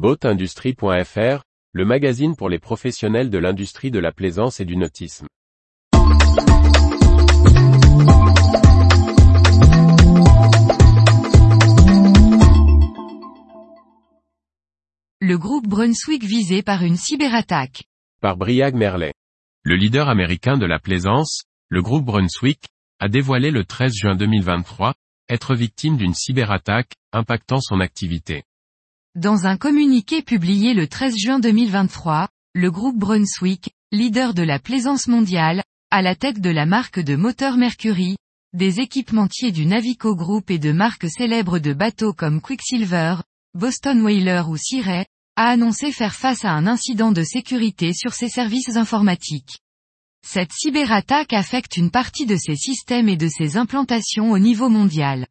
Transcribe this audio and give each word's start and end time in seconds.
Boatindustrie.fr, 0.00 1.42
le 1.72 1.84
magazine 1.84 2.34
pour 2.34 2.48
les 2.48 2.58
professionnels 2.58 3.28
de 3.28 3.36
l'industrie 3.36 3.90
de 3.90 3.98
la 3.98 4.12
plaisance 4.12 4.58
et 4.58 4.64
du 4.64 4.74
nautisme. 4.74 5.26
Le 15.20 15.36
groupe 15.36 15.68
Brunswick 15.68 16.24
visé 16.24 16.62
par 16.62 16.82
une 16.82 16.96
cyberattaque. 16.96 17.82
Par 18.22 18.38
Briag 18.38 18.74
Merlet. 18.74 19.12
Le 19.64 19.76
leader 19.76 20.08
américain 20.08 20.56
de 20.56 20.64
la 20.64 20.78
plaisance, 20.78 21.42
le 21.68 21.82
groupe 21.82 22.06
Brunswick, 22.06 22.64
a 23.00 23.10
dévoilé 23.10 23.50
le 23.50 23.66
13 23.66 23.92
juin 23.92 24.16
2023, 24.16 24.94
être 25.28 25.54
victime 25.54 25.98
d'une 25.98 26.14
cyberattaque, 26.14 26.92
impactant 27.12 27.60
son 27.60 27.80
activité. 27.80 28.44
Dans 29.16 29.44
un 29.44 29.56
communiqué 29.56 30.22
publié 30.22 30.72
le 30.72 30.86
13 30.86 31.16
juin 31.16 31.40
2023, 31.40 32.28
le 32.54 32.70
groupe 32.70 32.96
Brunswick, 32.96 33.70
leader 33.90 34.34
de 34.34 34.44
la 34.44 34.60
plaisance 34.60 35.08
mondiale, 35.08 35.64
à 35.90 36.00
la 36.00 36.14
tête 36.14 36.40
de 36.40 36.48
la 36.48 36.64
marque 36.64 37.00
de 37.00 37.16
moteur 37.16 37.56
Mercury, 37.56 38.16
des 38.52 38.78
équipementiers 38.78 39.50
du 39.50 39.66
Navico 39.66 40.14
Group 40.14 40.52
et 40.52 40.60
de 40.60 40.70
marques 40.70 41.10
célèbres 41.10 41.58
de 41.58 41.72
bateaux 41.72 42.12
comme 42.12 42.40
Quicksilver, 42.40 43.16
Boston 43.54 44.00
Whaler 44.00 44.44
ou 44.48 44.56
Sea 44.56 45.04
a 45.34 45.48
annoncé 45.48 45.90
faire 45.90 46.14
face 46.14 46.44
à 46.44 46.52
un 46.52 46.68
incident 46.68 47.10
de 47.10 47.24
sécurité 47.24 47.92
sur 47.92 48.12
ses 48.14 48.28
services 48.28 48.76
informatiques. 48.76 49.58
Cette 50.24 50.52
cyberattaque 50.52 51.32
affecte 51.32 51.76
une 51.76 51.90
partie 51.90 52.26
de 52.26 52.36
ses 52.36 52.54
systèmes 52.54 53.08
et 53.08 53.16
de 53.16 53.26
ses 53.26 53.56
implantations 53.56 54.30
au 54.30 54.38
niveau 54.38 54.68
mondial. 54.68 55.26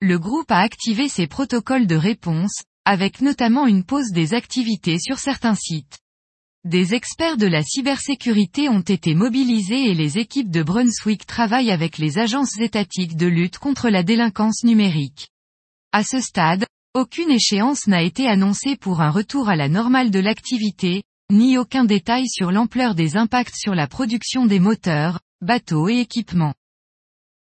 Le 0.00 0.18
groupe 0.18 0.50
a 0.50 0.60
activé 0.60 1.10
ses 1.10 1.26
protocoles 1.26 1.86
de 1.86 1.96
réponse, 1.96 2.62
avec 2.90 3.20
notamment 3.20 3.68
une 3.68 3.84
pause 3.84 4.10
des 4.10 4.34
activités 4.34 4.98
sur 4.98 5.20
certains 5.20 5.54
sites. 5.54 6.00
Des 6.64 6.92
experts 6.92 7.36
de 7.36 7.46
la 7.46 7.62
cybersécurité 7.62 8.68
ont 8.68 8.80
été 8.80 9.14
mobilisés 9.14 9.92
et 9.92 9.94
les 9.94 10.18
équipes 10.18 10.50
de 10.50 10.64
Brunswick 10.64 11.24
travaillent 11.24 11.70
avec 11.70 11.98
les 11.98 12.18
agences 12.18 12.58
étatiques 12.58 13.16
de 13.16 13.28
lutte 13.28 13.58
contre 13.58 13.90
la 13.90 14.02
délinquance 14.02 14.64
numérique. 14.64 15.28
À 15.92 16.02
ce 16.02 16.18
stade, 16.20 16.66
aucune 16.92 17.30
échéance 17.30 17.86
n'a 17.86 18.02
été 18.02 18.26
annoncée 18.26 18.74
pour 18.74 19.02
un 19.02 19.10
retour 19.10 19.48
à 19.48 19.54
la 19.54 19.68
normale 19.68 20.10
de 20.10 20.18
l'activité, 20.18 21.04
ni 21.30 21.58
aucun 21.58 21.84
détail 21.84 22.28
sur 22.28 22.50
l'ampleur 22.50 22.96
des 22.96 23.16
impacts 23.16 23.54
sur 23.54 23.76
la 23.76 23.86
production 23.86 24.46
des 24.46 24.58
moteurs, 24.58 25.20
bateaux 25.42 25.88
et 25.88 26.00
équipements. 26.00 26.54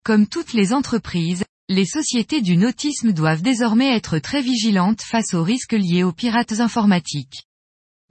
Comme 0.03 0.25
toutes 0.25 0.53
les 0.53 0.73
entreprises, 0.73 1.43
les 1.67 1.85
sociétés 1.85 2.41
du 2.41 2.57
nautisme 2.57 3.11
doivent 3.11 3.41
désormais 3.41 3.95
être 3.95 4.19
très 4.19 4.41
vigilantes 4.41 5.01
face 5.01 5.33
aux 5.33 5.41
risques 5.41 5.73
liés 5.73 6.03
aux 6.03 6.11
pirates 6.11 6.59
informatiques. 6.59 7.43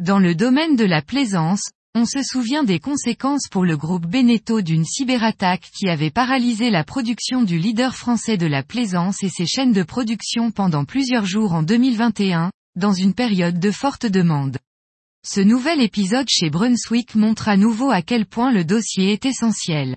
Dans 0.01 0.19
le 0.19 0.35
domaine 0.35 0.75
de 0.75 0.85
la 0.85 1.03
plaisance, 1.03 1.71
on 1.95 2.05
se 2.05 2.25
souvient 2.25 2.65
des 2.65 2.81
conséquences 2.81 3.47
pour 3.49 3.65
le 3.65 3.77
groupe 3.77 4.07
Beneteau 4.07 4.61
d'une 4.61 4.85
cyberattaque 4.85 5.71
qui 5.79 5.89
avait 5.89 6.11
paralysé 6.11 6.71
la 6.71 6.83
production 6.83 7.43
du 7.43 7.57
leader 7.57 7.95
français 7.95 8.37
de 8.37 8.47
la 8.47 8.65
plaisance 8.65 9.23
et 9.23 9.29
ses 9.29 9.47
chaînes 9.47 9.73
de 9.73 9.85
production 9.85 10.51
pendant 10.51 10.85
plusieurs 10.85 11.25
jours 11.25 11.53
en 11.53 11.63
2021, 11.63 12.51
dans 12.75 12.93
une 12.93 13.15
période 13.15 13.61
de 13.61 13.71
forte 13.71 14.07
demande. 14.07 14.59
Ce 15.25 15.41
nouvel 15.41 15.81
épisode 15.81 16.29
chez 16.29 16.51
Brunswick 16.51 17.15
montre 17.15 17.49
à 17.49 17.57
nouveau 17.57 17.91
à 17.91 18.03
quel 18.03 18.27
point 18.27 18.51
le 18.51 18.65
dossier 18.65 19.13
est 19.13 19.25
essentiel. 19.25 19.97